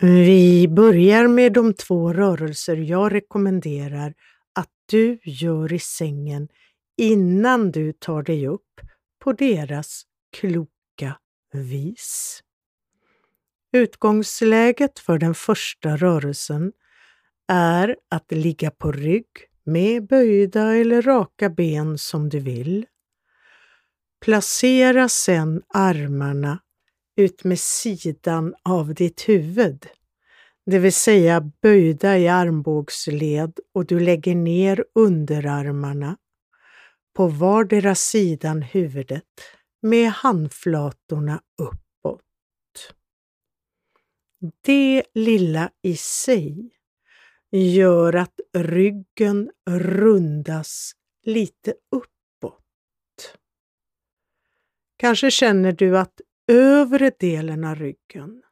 Vi 0.00 0.68
börjar 0.68 1.28
med 1.28 1.52
de 1.52 1.74
två 1.74 2.12
rörelser 2.12 2.76
jag 2.76 3.12
rekommenderar 3.12 4.14
att 4.52 4.70
du 4.86 5.18
gör 5.22 5.72
i 5.72 5.78
sängen 5.78 6.48
innan 6.96 7.70
du 7.70 7.92
tar 7.92 8.22
dig 8.22 8.46
upp 8.46 8.80
på 9.18 9.32
deras 9.32 10.02
kloka 10.32 11.18
vis. 11.52 12.42
Utgångsläget 13.72 14.98
för 14.98 15.18
den 15.18 15.34
första 15.34 15.96
rörelsen 15.96 16.72
är 17.48 17.96
att 18.10 18.32
ligga 18.32 18.70
på 18.70 18.92
rygg 18.92 19.26
med 19.64 20.06
böjda 20.06 20.76
eller 20.76 21.02
raka 21.02 21.50
ben 21.50 21.98
som 21.98 22.28
du 22.28 22.38
vill. 22.38 22.86
Placera 24.24 25.08
sedan 25.08 25.62
armarna 25.68 26.58
ut 27.16 27.44
med 27.44 27.58
sidan 27.58 28.54
av 28.62 28.94
ditt 28.94 29.28
huvud, 29.28 29.86
det 30.66 30.78
vill 30.78 30.92
säga 30.92 31.50
böjda 31.62 32.18
i 32.18 32.28
armbågsled 32.28 33.60
och 33.74 33.86
du 33.86 34.00
lägger 34.00 34.34
ner 34.34 34.84
underarmarna 34.94 36.16
på 37.16 37.28
vardera 37.28 37.94
sidan 37.94 38.62
huvudet 38.62 39.24
med 39.82 40.10
handflatorna 40.10 41.42
uppåt. 41.58 42.22
Det 44.60 45.02
lilla 45.14 45.70
i 45.82 45.96
sig 45.96 46.70
gör 47.50 48.12
att 48.16 48.40
ryggen 48.52 49.50
rundas 49.70 50.92
lite 51.22 51.74
uppåt. 51.90 53.36
Kanske 54.96 55.30
känner 55.30 55.72
du 55.72 55.98
att 55.98 56.20
övre 56.46 57.10
delen 57.18 57.64
av 57.64 57.76
ryggen 57.76 58.42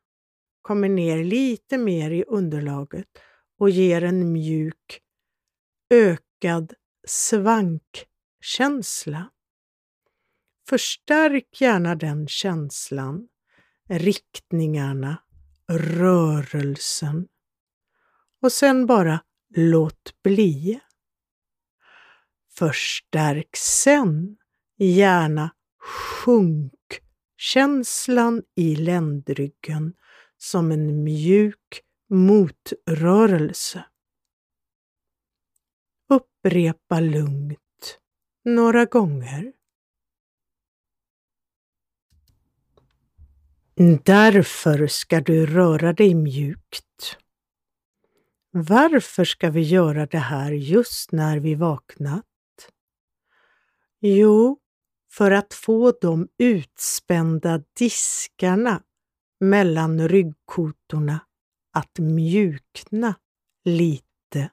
kommer 0.63 0.89
ner 0.89 1.25
lite 1.25 1.79
mer 1.79 2.11
i 2.11 2.25
underlaget 2.25 3.09
och 3.59 3.71
ger 3.71 4.05
en 4.05 4.33
mjuk, 4.33 5.01
ökad 5.91 6.75
känsla. 8.45 9.31
Förstärk 10.69 11.61
gärna 11.61 11.95
den 11.95 12.29
känslan, 12.29 13.29
riktningarna, 13.89 15.23
rörelsen. 15.69 17.29
Och 18.43 18.53
sen 18.53 18.87
bara 18.87 19.21
låt 19.55 20.23
bli. 20.23 20.81
Förstärk 22.59 23.57
sen 23.57 24.37
gärna 24.79 25.51
sjunkkänslan 26.25 28.43
i 28.55 28.77
ländryggen 28.77 29.95
som 30.37 30.73
en 30.73 31.05
mjuk 31.05 31.83
motrörelse. 32.09 33.85
Upprepa 36.09 37.01
lugnt 37.01 37.64
några 38.45 38.85
gånger. 38.85 39.53
Därför 44.05 44.87
ska 44.87 45.21
du 45.21 45.47
röra 45.47 45.93
dig 45.93 46.15
mjukt. 46.15 47.19
Varför 48.51 49.25
ska 49.25 49.51
vi 49.51 49.61
göra 49.63 50.07
det 50.07 50.19
här 50.19 50.53
just 50.53 51.13
när 51.13 51.39
vi 51.39 51.55
vaknat? 51.55 52.25
Jo, 54.01 54.61
för 55.11 55.31
att 55.31 55.55
få 55.55 55.93
de 56.01 56.29
utspända 56.39 57.63
diskarna 57.79 58.83
mellan 59.41 60.09
ryggkotorna 60.09 61.21
att 61.73 61.99
mjukna 61.99 63.15
lite. 63.65 64.51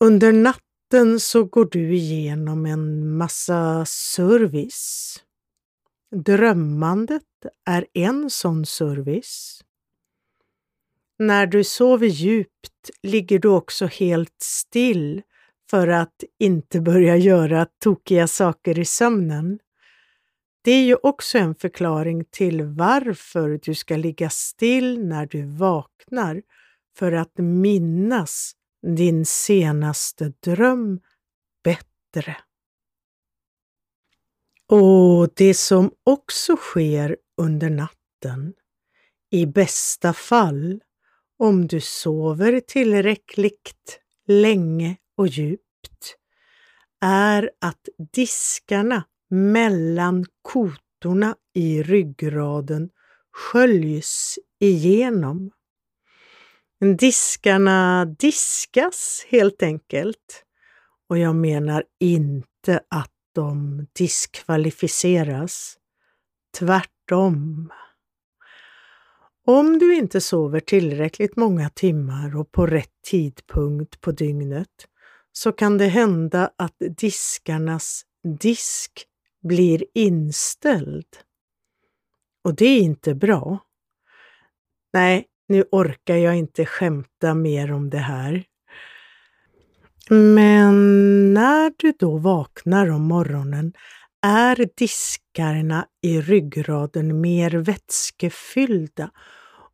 Under 0.00 0.32
natten 0.32 0.73
natten 0.92 1.20
så 1.20 1.44
går 1.44 1.68
du 1.70 1.94
igenom 1.94 2.66
en 2.66 3.16
massa 3.16 3.84
service. 3.86 5.16
Drömmandet 6.16 7.22
är 7.66 7.86
en 7.94 8.30
sån 8.30 8.66
service. 8.66 9.60
När 11.18 11.46
du 11.46 11.64
sover 11.64 12.06
djupt 12.06 12.90
ligger 13.02 13.38
du 13.38 13.48
också 13.48 13.86
helt 13.86 14.42
still 14.42 15.22
för 15.70 15.88
att 15.88 16.24
inte 16.38 16.80
börja 16.80 17.16
göra 17.16 17.66
tokiga 17.84 18.26
saker 18.26 18.78
i 18.78 18.84
sömnen. 18.84 19.58
Det 20.64 20.70
är 20.70 20.84
ju 20.84 20.96
också 21.02 21.38
en 21.38 21.54
förklaring 21.54 22.24
till 22.30 22.62
varför 22.62 23.60
du 23.62 23.74
ska 23.74 23.96
ligga 23.96 24.30
still 24.30 25.06
när 25.06 25.26
du 25.26 25.46
vaknar, 25.46 26.42
för 26.98 27.12
att 27.12 27.38
minnas 27.38 28.54
din 28.84 29.26
senaste 29.26 30.32
dröm 30.40 31.00
bättre. 31.64 32.36
Och 34.66 35.28
det 35.34 35.54
som 35.54 35.90
också 36.04 36.56
sker 36.56 37.16
under 37.36 37.70
natten, 37.70 38.54
i 39.30 39.46
bästa 39.46 40.12
fall, 40.12 40.80
om 41.38 41.66
du 41.66 41.80
sover 41.80 42.60
tillräckligt 42.60 44.00
länge 44.26 44.96
och 45.16 45.28
djupt, 45.28 46.16
är 47.00 47.50
att 47.60 47.88
diskarna 48.12 49.04
mellan 49.30 50.26
kotorna 50.42 51.36
i 51.54 51.82
ryggraden 51.82 52.90
sköljs 53.32 54.38
igenom. 54.60 55.50
Diskarna 56.80 58.04
diskas 58.04 59.26
helt 59.28 59.62
enkelt. 59.62 60.44
Och 61.08 61.18
jag 61.18 61.36
menar 61.36 61.84
inte 62.00 62.80
att 62.88 63.10
de 63.34 63.86
diskvalificeras. 63.92 65.78
Tvärtom. 66.58 67.72
Om 69.46 69.78
du 69.78 69.94
inte 69.94 70.20
sover 70.20 70.60
tillräckligt 70.60 71.36
många 71.36 71.70
timmar 71.70 72.36
och 72.36 72.52
på 72.52 72.66
rätt 72.66 73.02
tidpunkt 73.10 74.00
på 74.00 74.12
dygnet 74.12 74.88
så 75.32 75.52
kan 75.52 75.78
det 75.78 75.86
hända 75.86 76.50
att 76.58 76.76
diskarnas 76.98 78.02
disk 78.40 79.06
blir 79.42 79.84
inställd. 79.94 81.16
Och 82.44 82.54
det 82.54 82.66
är 82.66 82.80
inte 82.80 83.14
bra. 83.14 83.58
Nej, 84.92 85.26
nu 85.48 85.64
orkar 85.70 86.16
jag 86.16 86.36
inte 86.36 86.66
skämta 86.66 87.34
mer 87.34 87.72
om 87.72 87.90
det 87.90 87.98
här. 87.98 88.44
Men 90.10 90.74
när 91.34 91.72
du 91.76 91.92
då 91.98 92.18
vaknar 92.18 92.90
om 92.90 93.02
morgonen 93.02 93.72
är 94.26 94.68
diskarna 94.76 95.86
i 96.02 96.20
ryggraden 96.20 97.20
mer 97.20 97.50
vätskefyllda 97.50 99.10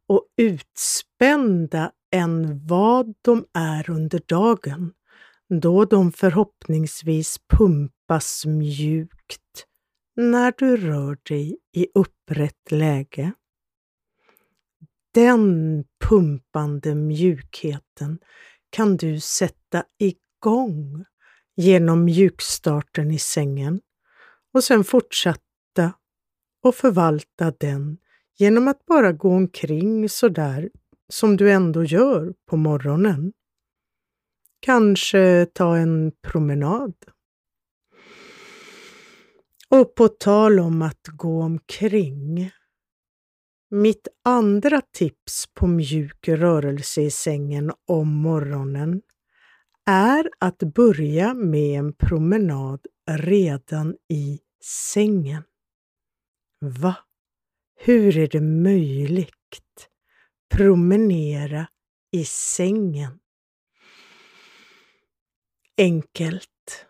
och 0.07 0.25
utspända 0.37 1.93
än 2.13 2.67
vad 2.67 3.15
de 3.23 3.45
är 3.55 3.91
under 3.91 4.21
dagen, 4.27 4.93
då 5.49 5.85
de 5.85 6.13
förhoppningsvis 6.13 7.37
pumpas 7.49 8.47
mjukt 8.47 9.67
när 10.17 10.55
du 10.59 10.77
rör 10.77 11.19
dig 11.29 11.59
i 11.77 11.87
upprätt 11.95 12.71
läge. 12.71 13.33
Den 15.15 15.85
pumpande 16.09 16.95
mjukheten 16.95 18.19
kan 18.71 18.97
du 18.97 19.21
sätta 19.21 19.85
igång 19.99 21.05
genom 21.57 22.05
mjukstarten 22.05 23.11
i 23.11 23.19
sängen 23.19 23.81
och 24.53 24.65
sen 24.65 24.85
fortsätta 24.85 25.93
och 26.63 26.75
förvalta 26.75 27.53
den 27.59 27.99
genom 28.39 28.69
att 28.69 28.87
bara 28.87 29.13
gå 29.13 29.31
omkring 29.31 30.09
så 30.09 30.29
där 30.29 30.71
som 31.09 31.37
du 31.37 31.53
ändå 31.53 31.85
gör 31.85 32.35
på 32.47 32.57
morgonen. 32.57 33.33
Kanske 34.61 35.47
ta 35.53 35.77
en 35.77 36.13
promenad. 36.23 36.95
Och 39.69 39.95
på 39.95 40.09
tal 40.09 40.61
om 40.61 40.83
att 40.83 41.07
gå 41.07 41.43
omkring. 41.43 42.51
Mitt 43.73 44.09
andra 44.25 44.81
tips 44.81 45.47
på 45.55 45.67
mjuk 45.67 46.29
rörelse 46.29 47.03
i 47.03 47.11
sängen 47.11 47.73
om 47.87 48.09
morgonen 48.09 49.03
är 49.87 50.31
att 50.39 50.59
börja 50.59 51.35
med 51.35 51.79
en 51.79 51.93
promenad 51.93 52.87
redan 53.11 53.97
i 54.09 54.41
sängen. 54.93 55.43
Va? 56.61 56.97
Hur 57.77 58.19
är 58.19 58.27
det 58.27 58.41
möjligt? 58.41 59.89
Promenera 60.55 61.67
i 62.13 62.25
sängen. 62.25 63.19
Enkelt. 65.79 66.87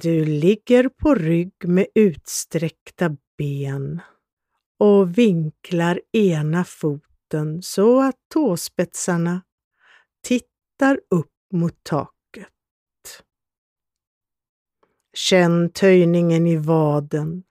Du 0.00 0.24
ligger 0.24 0.88
på 0.88 1.14
rygg 1.14 1.54
med 1.64 1.86
utsträckta 1.94 3.16
ben 3.38 4.00
och 4.80 5.18
vinklar 5.18 6.00
ena 6.12 6.64
foten 6.64 7.62
så 7.62 8.02
att 8.02 8.16
tåspetsarna 8.28 9.42
tittar 10.22 11.00
upp 11.10 11.32
mot 11.52 11.84
taket. 11.84 12.48
Känn 15.14 15.70
töjningen 15.72 16.46
i 16.46 16.56
vaden 16.56 17.44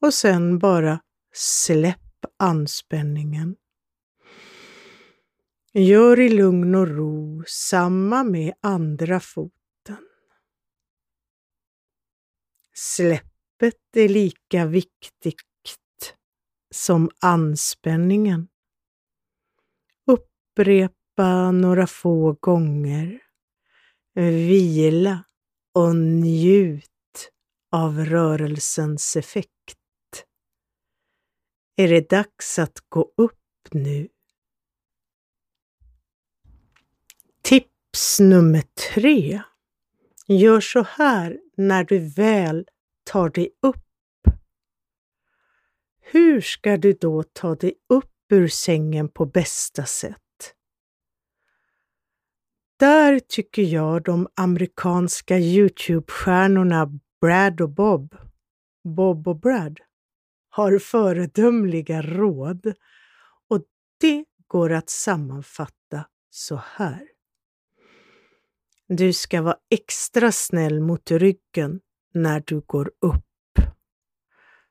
och 0.00 0.14
sen 0.14 0.58
bara 0.58 1.00
släpp 1.32 2.24
anspänningen. 2.36 3.56
Gör 5.72 6.20
i 6.20 6.28
lugn 6.28 6.74
och 6.74 6.88
ro 6.88 7.44
samma 7.46 8.24
med 8.24 8.54
andra 8.60 9.20
foten. 9.20 10.08
Släppet 12.74 13.96
är 13.96 14.08
lika 14.08 14.66
viktigt 14.66 15.47
som 16.70 17.10
anspänningen. 17.20 18.48
Upprepa 20.06 21.50
några 21.50 21.86
få 21.86 22.32
gånger. 22.40 23.20
Vila 24.14 25.24
och 25.74 25.96
njut 25.96 27.30
av 27.72 28.04
rörelsens 28.04 29.16
effekt. 29.16 29.78
är 31.76 31.88
det 31.88 32.10
dags 32.10 32.58
att 32.58 32.78
gå 32.88 33.12
upp 33.16 33.68
nu. 33.70 34.08
Tips 37.42 38.20
nummer 38.20 38.64
tre. 38.92 39.42
Gör 40.26 40.60
så 40.60 40.82
här 40.82 41.40
när 41.56 41.84
du 41.84 41.98
väl 41.98 42.68
tar 43.04 43.30
dig 43.30 43.50
upp. 43.62 43.87
Hur 46.10 46.40
ska 46.40 46.76
du 46.76 46.92
då 46.92 47.22
ta 47.22 47.54
dig 47.54 47.74
upp 47.88 48.32
ur 48.32 48.48
sängen 48.48 49.08
på 49.08 49.26
bästa 49.26 49.84
sätt? 49.84 50.54
Där 52.78 53.18
tycker 53.18 53.62
jag 53.62 54.04
de 54.04 54.28
amerikanska 54.36 55.38
Youtube-stjärnorna 55.38 57.00
Brad 57.20 57.60
och 57.60 57.70
Bob, 57.70 58.16
Bob 58.84 59.28
och 59.28 59.40
Brad, 59.40 59.80
har 60.48 60.78
föredömliga 60.78 62.02
råd 62.02 62.74
och 63.48 63.62
det 64.00 64.24
går 64.46 64.72
att 64.72 64.90
sammanfatta 64.90 66.06
så 66.30 66.60
här. 66.64 67.08
Du 68.88 69.12
ska 69.12 69.42
vara 69.42 69.58
extra 69.70 70.32
snäll 70.32 70.80
mot 70.80 71.10
ryggen 71.10 71.80
när 72.14 72.42
du 72.46 72.60
går 72.60 72.92
upp. 73.00 73.27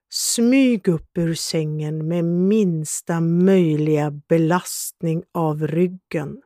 Smyg 0.09 0.87
upp 0.87 1.17
ur 1.17 1.33
sängen 1.33 2.07
med 2.07 2.25
minsta 2.25 3.19
möjliga 3.19 4.11
belastning 4.11 5.23
av 5.33 5.67
ryggen. 5.67 6.41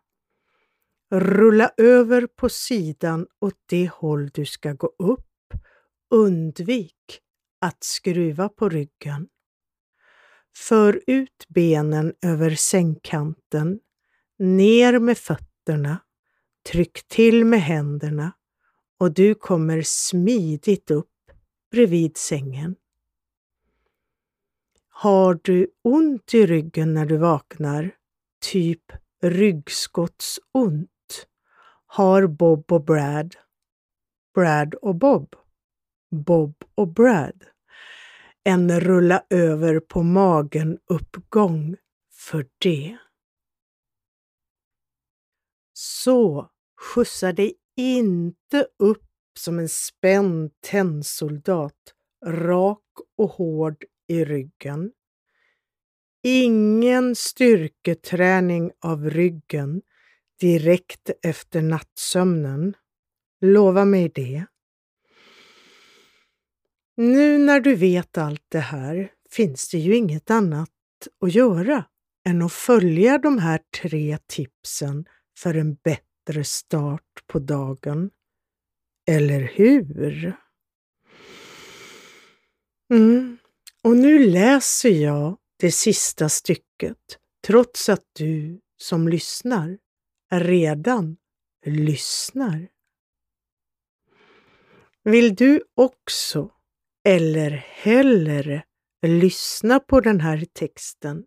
Rulla 1.11 1.71
över 1.77 2.27
på 2.27 2.49
sidan 2.49 3.27
åt 3.41 3.59
det 3.65 3.89
håll 3.91 4.29
du 4.33 4.45
ska 4.45 4.73
gå 4.73 4.87
upp. 4.97 5.27
Undvik 6.09 7.19
att 7.61 7.83
skruva 7.83 8.49
på 8.49 8.69
ryggen. 8.69 9.27
För 10.57 11.01
ut 11.07 11.45
benen 11.49 12.13
över 12.21 12.55
sängkanten, 12.55 13.79
ner 14.39 14.99
med 14.99 15.17
fötterna, 15.17 15.97
tryck 16.71 17.07
till 17.07 17.45
med 17.45 17.61
händerna 17.61 18.31
och 18.99 19.13
du 19.13 19.35
kommer 19.35 19.81
smidigt 19.81 20.91
upp 20.91 21.07
bredvid 21.71 22.17
sängen. 22.17 22.75
Har 25.01 25.39
du 25.43 25.67
ont 25.83 26.33
i 26.33 26.45
ryggen 26.45 26.93
när 26.93 27.05
du 27.05 27.17
vaknar, 27.17 27.91
typ 28.45 28.91
ryggskottsont, 29.23 31.27
har 31.85 32.27
Bob 32.27 32.71
och 32.71 32.83
Brad, 32.83 33.35
Brad 34.33 34.73
och 34.73 34.95
Bob, 34.95 35.35
Bob 36.11 36.63
och 36.75 36.87
Brad? 36.87 37.45
En 38.43 38.79
rulla 38.79 39.23
över 39.29 39.79
på 39.79 40.03
magen-uppgång 40.03 41.75
för 42.13 42.47
det. 42.57 42.97
Så 45.73 46.49
skjutsa 46.81 47.33
dig 47.33 47.53
inte 47.77 48.67
upp 48.79 49.09
som 49.39 49.59
en 49.59 49.69
spänd 49.69 50.51
tennsoldat, 50.59 51.93
rak 52.25 52.83
och 53.17 53.29
hård 53.29 53.85
i 54.11 54.25
ryggen. 54.25 54.91
Ingen 56.23 57.15
styrketräning 57.15 58.71
av 58.79 59.09
ryggen 59.09 59.81
direkt 60.39 61.09
efter 61.23 61.61
nattsömnen. 61.61 62.73
Lova 63.41 63.85
mig 63.85 64.11
det. 64.15 64.45
Nu 66.97 67.37
när 67.37 67.59
du 67.59 67.75
vet 67.75 68.17
allt 68.17 68.45
det 68.49 68.59
här 68.59 69.11
finns 69.29 69.69
det 69.69 69.77
ju 69.77 69.95
inget 69.95 70.31
annat 70.31 70.69
att 71.21 71.35
göra 71.35 71.85
än 72.25 72.41
att 72.41 72.53
följa 72.53 73.17
de 73.17 73.37
här 73.37 73.59
tre 73.81 74.17
tipsen 74.27 75.05
för 75.37 75.53
en 75.53 75.73
bättre 75.73 76.43
start 76.43 77.27
på 77.27 77.39
dagen. 77.39 78.09
Eller 79.07 79.39
hur? 79.39 80.33
Mm. 82.93 83.37
Och 83.83 83.97
nu 83.97 84.19
läser 84.19 84.89
jag 84.89 85.37
det 85.59 85.71
sista 85.71 86.29
stycket 86.29 86.97
trots 87.47 87.89
att 87.89 88.05
du 88.13 88.59
som 88.77 89.07
lyssnar 89.07 89.77
redan 90.31 91.17
lyssnar. 91.65 92.67
Vill 95.03 95.35
du 95.35 95.63
också 95.75 96.51
eller 97.03 97.49
hellre 97.51 98.63
lyssna 99.01 99.79
på 99.79 100.01
den 100.01 100.21
här 100.21 100.45
texten 100.53 101.25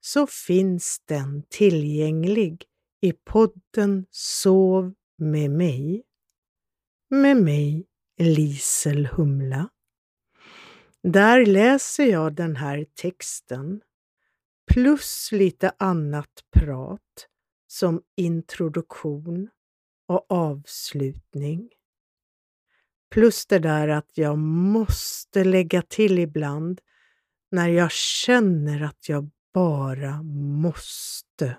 så 0.00 0.26
finns 0.26 1.02
den 1.04 1.42
tillgänglig 1.48 2.64
i 3.00 3.12
podden 3.12 4.06
Sov 4.10 4.94
med 5.18 5.50
mig. 5.50 6.02
Med 7.10 7.36
mig, 7.36 7.86
Lisel 8.18 9.06
Humla. 9.06 9.68
Där 11.02 11.46
läser 11.46 12.04
jag 12.04 12.34
den 12.34 12.56
här 12.56 12.86
texten 12.94 13.80
plus 14.72 15.32
lite 15.32 15.72
annat 15.78 16.44
prat 16.56 17.28
som 17.66 18.02
introduktion 18.16 19.48
och 20.06 20.26
avslutning. 20.28 21.68
Plus 23.10 23.46
det 23.46 23.58
där 23.58 23.88
att 23.88 24.10
jag 24.14 24.38
måste 24.38 25.44
lägga 25.44 25.82
till 25.82 26.18
ibland 26.18 26.80
när 27.50 27.68
jag 27.68 27.90
känner 27.90 28.82
att 28.82 29.08
jag 29.08 29.30
bara 29.54 30.22
måste. 30.62 31.56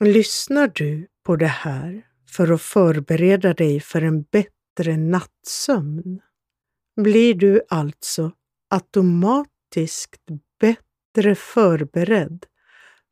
Lyssnar 0.00 0.68
du 0.68 1.08
på 1.22 1.36
det 1.36 1.46
här 1.46 2.06
för 2.28 2.52
att 2.52 2.62
förbereda 2.62 3.54
dig 3.54 3.80
för 3.80 4.02
en 4.02 4.22
bättre 4.22 4.96
nattsömn 4.96 6.20
blir 6.96 7.34
du 7.34 7.62
alltså 7.68 8.32
automatiskt 8.70 10.22
bättre 10.60 11.34
förberedd 11.34 12.46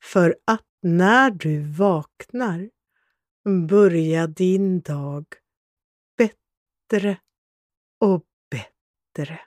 för 0.02 0.36
att 0.44 0.66
när 0.82 1.30
du 1.30 1.60
vaknar 1.62 2.70
börja 3.68 4.26
din 4.26 4.80
dag 4.80 5.26
bättre 6.16 7.20
och 8.00 8.24
bättre. 8.50 9.40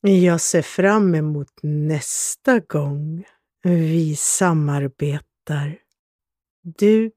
Jag 0.00 0.40
ser 0.40 0.62
fram 0.62 1.14
emot 1.14 1.62
nästa 1.62 2.60
gång 2.60 3.24
vi 3.62 4.16
samarbetar, 4.16 5.78
du 6.62 7.12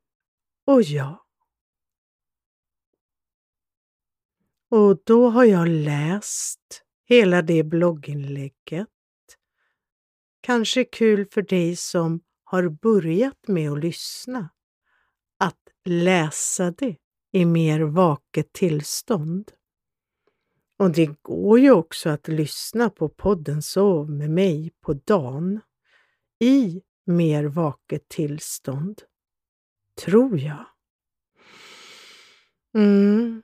och 0.65 0.81
jag. 0.81 1.19
Och 4.71 5.01
då 5.03 5.29
har 5.29 5.45
jag 5.45 5.67
läst 5.67 6.83
hela 7.05 7.41
det 7.41 7.63
blogginlägget. 7.63 8.87
Kanske 10.41 10.83
kul 10.83 11.25
för 11.25 11.41
dig 11.41 11.75
som 11.75 12.21
har 12.43 12.69
börjat 12.69 13.47
med 13.47 13.71
att 13.71 13.79
lyssna 13.79 14.49
att 15.39 15.59
läsa 15.85 16.71
det 16.71 16.95
i 17.31 17.45
mer 17.45 17.79
vaket 17.81 18.53
tillstånd. 18.53 19.51
Och 20.77 20.91
det 20.91 21.21
går 21.21 21.59
ju 21.59 21.71
också 21.71 22.09
att 22.09 22.27
lyssna 22.27 22.89
på 22.89 23.09
podden 23.09 23.61
Sov 23.61 24.09
med 24.09 24.29
mig 24.29 24.71
på 24.81 24.93
dagen 24.93 25.61
i 26.39 26.81
mer 27.05 27.43
vaket 27.43 28.09
tillstånd. 28.09 29.01
Tror 30.05 30.39
jag. 30.39 30.65
Mm. 32.73 33.41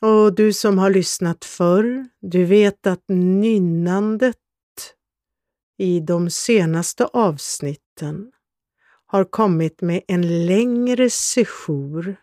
Och 0.00 0.34
du 0.34 0.52
som 0.52 0.78
har 0.78 0.90
lyssnat 0.90 1.44
förr, 1.44 2.08
du 2.20 2.44
vet 2.44 2.86
att 2.86 3.04
nynnandet 3.08 4.36
i 5.78 6.00
de 6.00 6.30
senaste 6.30 7.04
avsnitten 7.06 8.32
har 9.06 9.24
kommit 9.24 9.82
med 9.82 10.02
en 10.08 10.46
längre 10.46 11.10
sejour 11.10 12.16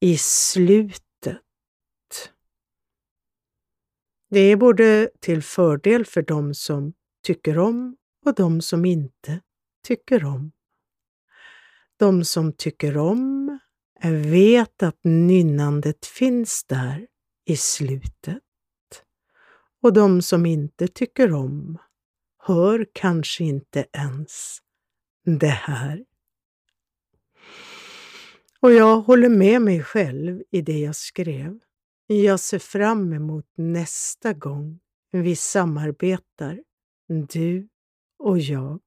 i 0.00 0.18
slutet. 0.18 1.42
Det 4.30 4.40
är 4.40 4.56
både 4.56 5.10
till 5.20 5.42
fördel 5.42 6.04
för 6.04 6.22
de 6.22 6.54
som 6.54 6.92
tycker 7.22 7.58
om 7.58 7.96
och 8.26 8.34
de 8.34 8.60
som 8.60 8.84
inte 8.84 9.40
tycker 9.86 10.24
om. 10.24 10.52
De 11.96 12.24
som 12.24 12.52
tycker 12.52 12.96
om 12.96 13.37
vet 14.02 14.82
att 14.82 14.98
nynnandet 15.04 16.06
finns 16.06 16.64
där 16.64 17.06
i 17.44 17.56
slutet. 17.56 18.42
Och 19.82 19.92
de 19.92 20.22
som 20.22 20.46
inte 20.46 20.88
tycker 20.88 21.32
om 21.32 21.78
hör 22.38 22.86
kanske 22.92 23.44
inte 23.44 23.86
ens 23.92 24.58
det 25.24 25.46
här. 25.46 26.04
Och 28.60 28.72
jag 28.72 29.00
håller 29.00 29.28
med 29.28 29.62
mig 29.62 29.82
själv 29.82 30.42
i 30.50 30.62
det 30.62 30.78
jag 30.78 30.96
skrev. 30.96 31.58
Jag 32.06 32.40
ser 32.40 32.58
fram 32.58 33.12
emot 33.12 33.46
nästa 33.56 34.32
gång 34.32 34.80
vi 35.10 35.36
samarbetar, 35.36 36.62
du 37.28 37.68
och 38.18 38.38
jag. 38.38 38.80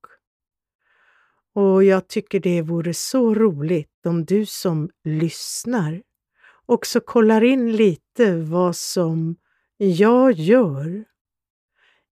Och 1.54 1.84
jag 1.84 2.08
tycker 2.08 2.40
det 2.40 2.62
vore 2.62 2.94
så 2.94 3.36
roligt 3.36 4.06
om 4.06 4.26
du 4.26 4.46
som 4.46 4.90
lyssnar 5.04 6.02
också 6.66 7.00
kollar 7.00 7.44
in 7.44 7.76
lite 7.76 8.36
vad 8.36 8.76
som 8.76 9.36
jag 9.78 10.32
gör 10.32 11.06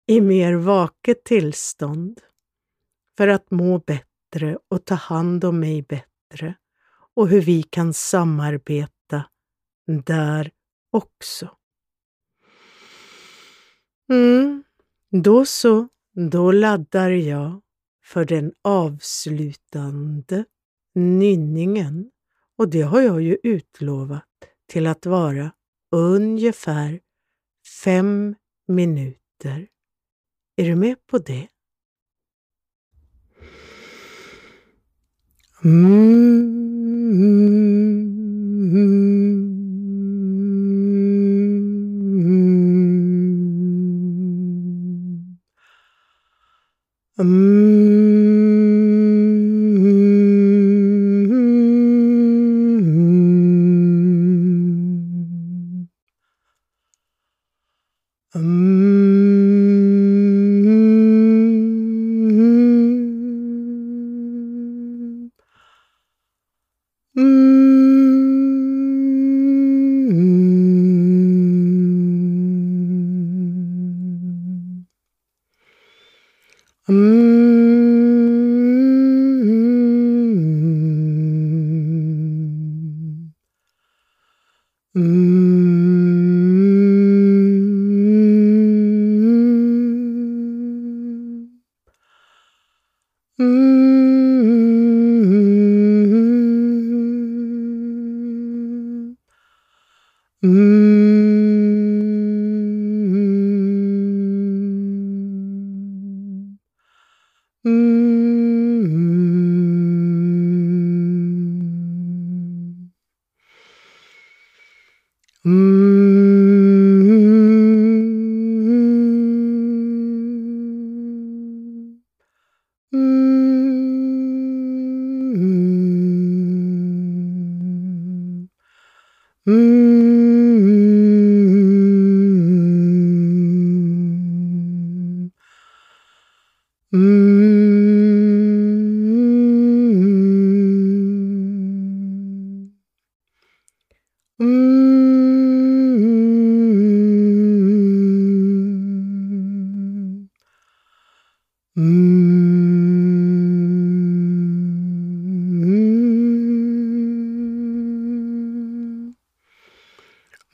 i 0.06 0.20
mer 0.20 0.54
vaket 0.54 1.24
tillstånd 1.24 2.20
för 3.16 3.28
att 3.28 3.50
må 3.50 3.78
bättre 3.78 4.58
och 4.68 4.84
ta 4.84 4.94
hand 4.94 5.44
om 5.44 5.60
mig 5.60 5.82
bättre 5.82 6.54
och 7.14 7.28
hur 7.28 7.40
vi 7.40 7.62
kan 7.62 7.94
samarbeta 7.94 9.24
där 9.86 10.50
också. 10.90 11.56
Mm, 14.08 14.64
då 15.10 15.44
så, 15.44 15.88
då 16.30 16.52
laddar 16.52 17.10
jag 17.10 17.60
för 18.10 18.24
den 18.24 18.52
avslutande 18.62 20.44
nynningen 20.94 22.10
och 22.58 22.68
det 22.68 22.82
har 22.82 23.00
jag 23.00 23.22
ju 23.22 23.38
utlovat 23.42 24.24
till 24.68 24.86
att 24.86 25.06
vara 25.06 25.52
ungefär 25.90 27.00
fem 27.84 28.34
minuter. 28.68 29.68
Är 30.56 30.64
du 30.64 30.76
med 30.76 31.06
på 31.06 31.18
det? 31.18 31.48
Mm. 35.64 36.20
Mm. 47.20 47.59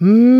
Mm. 0.00 0.35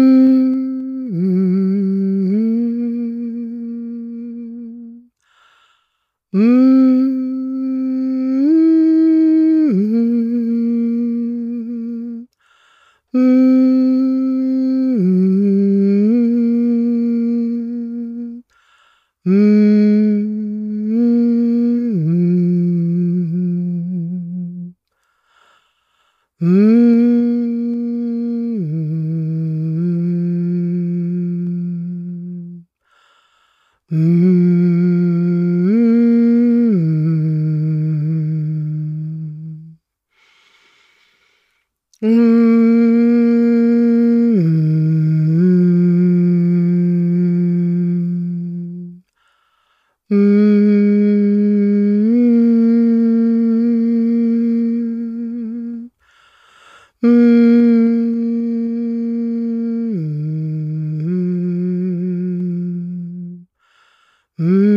Mm. 64.39 64.76